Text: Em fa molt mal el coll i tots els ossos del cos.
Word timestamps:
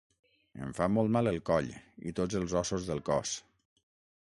Em 0.67 0.71
fa 0.77 0.87
molt 0.93 1.13
mal 1.17 1.31
el 1.33 1.37
coll 1.49 1.69
i 2.13 2.17
tots 2.21 2.41
els 2.41 2.59
ossos 2.63 2.89
del 2.89 3.07
cos. 3.11 3.39